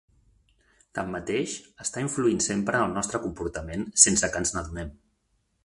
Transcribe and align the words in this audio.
Tanmateix, 0.99 1.53
està 1.85 2.03
influint 2.05 2.41
sempre 2.47 2.79
en 2.81 2.87
el 2.87 2.97
nostre 3.01 3.21
comportament 3.27 3.87
sense 4.07 4.31
que 4.33 4.43
ens 4.45 4.55
n'adonem. 4.57 4.91